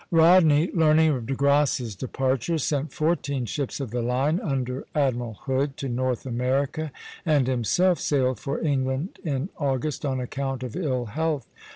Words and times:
Rodney, 0.09 0.71
learning 0.73 1.11
of 1.11 1.27
De 1.27 1.35
Grasse's 1.35 1.93
departure, 1.95 2.57
sent 2.57 2.91
fourteen 2.91 3.45
ships 3.45 3.79
of 3.79 3.91
the 3.91 4.01
line 4.01 4.39
under 4.39 4.87
Admiral 4.95 5.35
Hood 5.41 5.77
to 5.77 5.87
North 5.87 6.25
America, 6.25 6.91
and 7.23 7.45
himself 7.45 7.99
sailed 7.99 8.39
for 8.39 8.59
England 8.65 9.19
in 9.23 9.49
August, 9.59 10.03
on 10.03 10.19
account 10.19 10.63
of 10.63 10.75
ill 10.75 11.05
health. 11.05 11.45